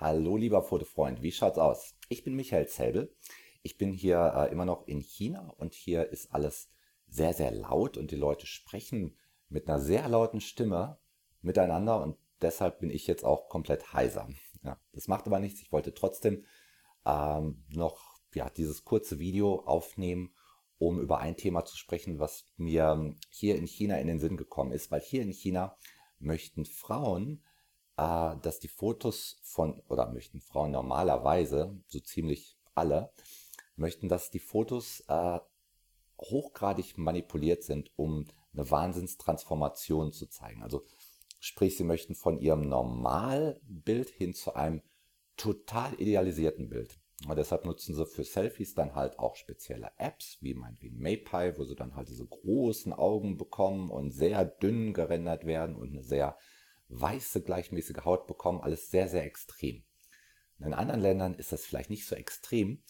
[0.00, 1.94] Hallo lieber Fotofreund, wie schaut's aus?
[2.08, 3.14] Ich bin Michael Zelbel.
[3.62, 6.68] Ich bin hier äh, immer noch in China und hier ist alles
[7.06, 9.16] sehr, sehr laut und die Leute sprechen
[9.48, 10.98] mit einer sehr lauten Stimme
[11.42, 14.28] miteinander und deshalb bin ich jetzt auch komplett heiser.
[14.64, 15.60] Ja, das macht aber nichts.
[15.60, 16.44] Ich wollte trotzdem
[17.06, 20.34] ähm, noch ja, dieses kurze Video aufnehmen,
[20.76, 24.72] um über ein Thema zu sprechen, was mir hier in China in den Sinn gekommen
[24.72, 25.76] ist, weil hier in China
[26.18, 27.44] möchten Frauen,
[27.96, 33.10] äh, dass die Fotos von, oder möchten Frauen normalerweise, so ziemlich alle,
[33.76, 35.38] möchten, dass die Fotos äh,
[36.20, 40.62] hochgradig manipuliert sind, um eine Wahnsinnstransformation zu zeigen.
[40.62, 40.84] Also
[41.40, 44.82] sprich, sie möchten von ihrem Normalbild hin zu einem
[45.36, 46.98] total idealisierten Bild.
[47.28, 51.64] Und deshalb nutzen sie für Selfies dann halt auch spezielle Apps, wie meinetwegen MayPy, wo
[51.64, 56.36] sie dann halt diese großen Augen bekommen und sehr dünn gerendert werden und eine sehr
[57.00, 58.60] weiße, gleichmäßige Haut bekommen.
[58.60, 59.84] Alles sehr, sehr extrem.
[60.60, 62.82] In anderen Ländern ist das vielleicht nicht so extrem,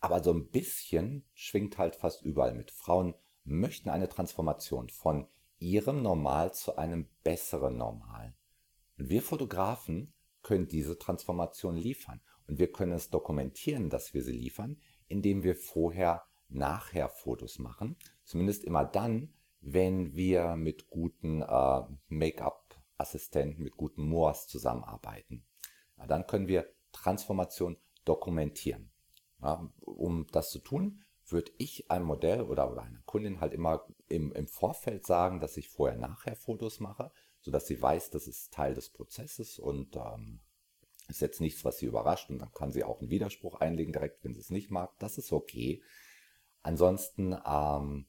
[0.00, 2.70] aber so ein bisschen schwingt halt fast überall mit.
[2.70, 8.34] Frauen möchten eine Transformation von ihrem Normal zu einem besseren Normal.
[8.98, 12.20] Und wir Fotografen können diese Transformation liefern.
[12.46, 17.96] Und wir können es dokumentieren, dass wir sie liefern, indem wir vorher nachher Fotos machen.
[18.24, 21.82] Zumindest immer dann, wenn wir mit guten äh,
[23.00, 25.44] Make-up-Assistenten, mit guten Moors zusammenarbeiten.
[25.96, 28.92] Ja, dann können wir Transformation dokumentieren.
[29.42, 33.86] Ja, um das zu tun, würde ich einem Modell oder, oder einer Kundin halt immer
[34.08, 38.74] im, im Vorfeld sagen, dass ich vorher-nachher Fotos mache, sodass sie weiß, das ist Teil
[38.74, 40.40] des Prozesses und ähm,
[41.08, 44.22] ist jetzt nichts, was sie überrascht und dann kann sie auch einen Widerspruch einlegen direkt,
[44.24, 44.90] wenn sie es nicht mag.
[44.98, 45.82] Das ist okay.
[46.62, 48.06] Ansonsten ähm,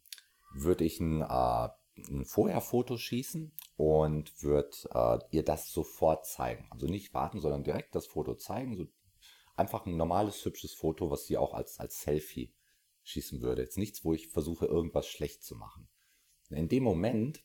[0.54, 6.68] würde ich ein, äh, ein Vorher-Foto schießen und würde äh, ihr das sofort zeigen.
[6.72, 8.78] Also nicht warten, sondern direkt das Foto zeigen.
[8.78, 8.86] So
[9.56, 12.54] einfach ein normales, hübsches Foto, was sie auch als, als Selfie
[13.04, 13.64] schießen würde.
[13.64, 15.90] Jetzt nichts, wo ich versuche, irgendwas schlecht zu machen.
[16.50, 17.44] In dem Moment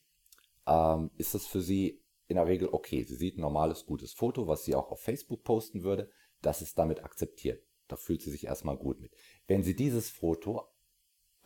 [0.65, 3.03] ähm, ist es für sie in der Regel okay.
[3.03, 6.09] Sie sieht ein normales, gutes Foto, was sie auch auf Facebook posten würde.
[6.41, 7.63] Das ist damit akzeptiert.
[7.87, 9.15] Da fühlt sie sich erstmal gut mit.
[9.47, 10.67] Wenn sie dieses Foto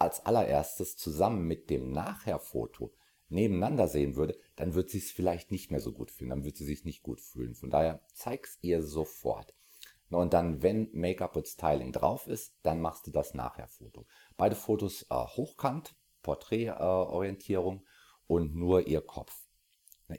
[0.01, 2.93] als allererstes zusammen mit dem Nachher-Foto
[3.29, 6.29] nebeneinander sehen würde, dann wird sie es vielleicht nicht mehr so gut fühlen.
[6.29, 7.55] Dann wird sie sich nicht gut fühlen.
[7.55, 9.55] Von daher zeig's ihr sofort.
[10.09, 14.05] Und dann, wenn Make-up und Styling drauf ist, dann machst du das Nachher-Foto.
[14.35, 17.85] Beide Fotos äh, hochkant, Porträtorientierung äh,
[18.27, 19.47] und nur ihr Kopf.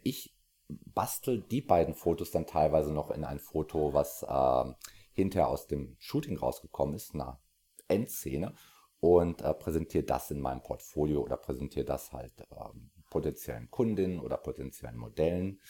[0.02, 0.34] Ich
[0.68, 4.72] bastel die beiden Fotos dann teilweise noch in ein Foto, was äh,
[5.12, 7.38] hinterher aus dem Shooting rausgekommen ist, eine
[7.88, 8.54] Endszene
[9.02, 12.44] und äh, präsentiere das in meinem Portfolio oder präsentiere das halt äh,
[13.10, 15.60] potenziellen Kundinnen oder potenziellen Modellen.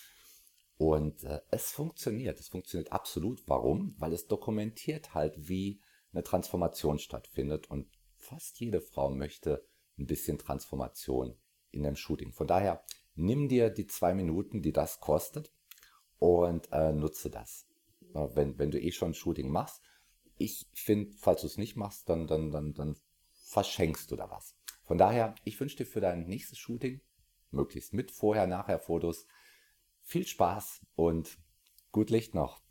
[0.76, 3.42] Und äh, es funktioniert, es funktioniert absolut.
[3.48, 3.94] Warum?
[3.98, 5.80] Weil es dokumentiert halt, wie
[6.12, 7.88] eine Transformation stattfindet und
[8.18, 9.64] fast jede Frau möchte
[9.98, 11.34] ein bisschen Transformation
[11.70, 12.34] in dem Shooting.
[12.34, 15.50] Von daher nimm dir die zwei Minuten, die das kostet
[16.18, 17.66] und äh, nutze das.
[18.12, 19.80] Wenn, wenn du eh schon ein Shooting machst.
[20.36, 22.96] Ich finde, falls du es nicht machst, dann, dann, dann, dann
[23.52, 24.56] verschenkst du da was.
[24.84, 27.02] Von daher, ich wünsche dir für dein nächstes Shooting,
[27.50, 29.26] möglichst mit Vorher-Nachher-Fotos,
[30.00, 31.38] viel Spaß und
[31.92, 32.62] gut Licht noch.